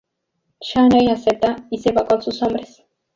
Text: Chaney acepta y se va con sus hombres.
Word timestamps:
Chaney 0.63 1.09
acepta 1.11 1.67
y 1.69 1.77
se 1.77 1.91
va 1.93 2.07
con 2.07 2.23
sus 2.23 2.41
hombres. 2.41 2.81